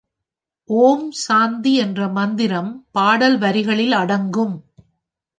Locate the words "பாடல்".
2.91-3.37